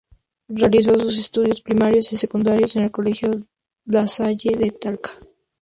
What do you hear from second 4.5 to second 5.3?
de Talca.